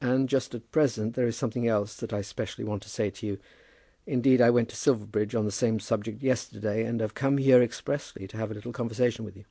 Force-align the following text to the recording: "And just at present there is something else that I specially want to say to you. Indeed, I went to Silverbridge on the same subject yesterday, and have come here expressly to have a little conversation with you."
"And 0.00 0.28
just 0.28 0.54
at 0.54 0.70
present 0.70 1.16
there 1.16 1.26
is 1.26 1.36
something 1.36 1.66
else 1.66 1.96
that 1.96 2.12
I 2.12 2.20
specially 2.20 2.62
want 2.64 2.84
to 2.84 2.88
say 2.88 3.10
to 3.10 3.26
you. 3.26 3.38
Indeed, 4.06 4.40
I 4.40 4.48
went 4.48 4.68
to 4.68 4.76
Silverbridge 4.76 5.34
on 5.34 5.44
the 5.44 5.50
same 5.50 5.80
subject 5.80 6.22
yesterday, 6.22 6.84
and 6.84 7.00
have 7.00 7.14
come 7.14 7.36
here 7.38 7.60
expressly 7.60 8.28
to 8.28 8.36
have 8.36 8.52
a 8.52 8.54
little 8.54 8.72
conversation 8.72 9.24
with 9.24 9.36
you." 9.36 9.46